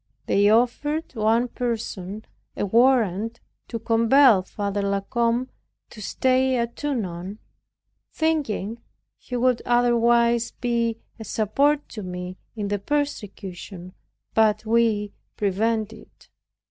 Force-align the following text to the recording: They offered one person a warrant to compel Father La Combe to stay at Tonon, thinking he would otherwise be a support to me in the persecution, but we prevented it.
They 0.25 0.49
offered 0.49 1.13
one 1.13 1.47
person 1.49 2.25
a 2.57 2.65
warrant 2.65 3.39
to 3.67 3.77
compel 3.77 4.41
Father 4.41 4.81
La 4.81 5.01
Combe 5.01 5.51
to 5.91 6.01
stay 6.01 6.57
at 6.57 6.75
Tonon, 6.75 7.37
thinking 8.11 8.81
he 9.19 9.35
would 9.35 9.61
otherwise 9.63 10.53
be 10.53 10.97
a 11.19 11.23
support 11.23 11.87
to 11.89 12.01
me 12.01 12.39
in 12.55 12.69
the 12.69 12.79
persecution, 12.79 13.93
but 14.33 14.65
we 14.65 15.13
prevented 15.37 15.99
it. 15.99 16.29